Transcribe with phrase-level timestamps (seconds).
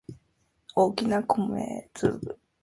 [0.75, 2.39] 大きな米粒